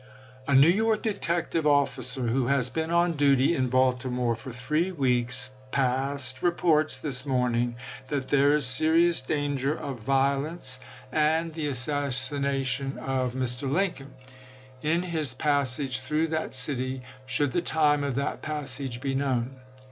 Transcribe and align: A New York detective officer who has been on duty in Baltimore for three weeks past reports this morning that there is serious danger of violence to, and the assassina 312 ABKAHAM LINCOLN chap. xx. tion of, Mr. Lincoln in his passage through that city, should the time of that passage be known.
A 0.47 0.55
New 0.55 0.67
York 0.67 1.03
detective 1.03 1.67
officer 1.67 2.23
who 2.23 2.47
has 2.47 2.71
been 2.71 2.89
on 2.89 3.11
duty 3.11 3.55
in 3.55 3.67
Baltimore 3.69 4.35
for 4.35 4.49
three 4.51 4.91
weeks 4.91 5.51
past 5.69 6.41
reports 6.41 6.97
this 6.97 7.23
morning 7.23 7.75
that 8.07 8.29
there 8.29 8.55
is 8.55 8.65
serious 8.65 9.21
danger 9.21 9.75
of 9.77 9.99
violence 9.99 10.79
to, 11.11 11.17
and 11.17 11.53
the 11.53 11.67
assassina 11.67 12.65
312 12.65 12.65
ABKAHAM 12.65 12.65
LINCOLN 12.65 12.65
chap. 12.65 12.65
xx. 12.65 12.65
tion 12.65 12.97
of, 12.97 13.33
Mr. 13.33 13.71
Lincoln 13.71 14.13
in 14.81 15.03
his 15.03 15.33
passage 15.35 15.99
through 15.99 16.27
that 16.29 16.55
city, 16.55 17.03
should 17.27 17.51
the 17.51 17.61
time 17.61 18.03
of 18.03 18.15
that 18.15 18.41
passage 18.41 19.01
be 19.01 19.13
known. 19.13 19.59